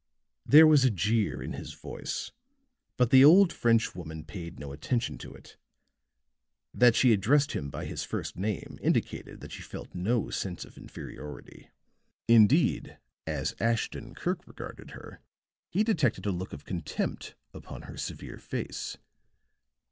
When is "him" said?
7.51-7.69